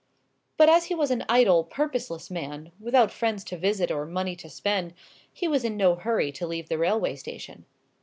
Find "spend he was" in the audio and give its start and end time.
4.49-5.63